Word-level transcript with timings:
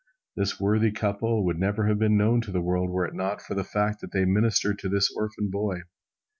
This 0.35 0.59
worthy 0.59 0.89
couple 0.91 1.45
would 1.45 1.59
never 1.59 1.85
have 1.85 1.99
been 1.99 2.17
known 2.17 2.41
to 2.41 2.51
the 2.51 2.59
world 2.63 2.89
were 2.89 3.05
it 3.05 3.13
not 3.13 3.39
for 3.39 3.53
the 3.53 3.63
fact 3.63 4.01
that 4.01 4.11
they 4.11 4.25
ministered 4.25 4.79
to 4.79 4.89
this 4.89 5.13
orphan 5.15 5.51
boy. 5.51 5.83